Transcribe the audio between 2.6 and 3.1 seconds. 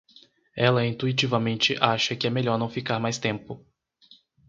ficar